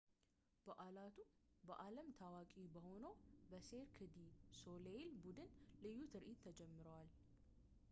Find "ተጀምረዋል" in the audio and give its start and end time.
6.47-7.09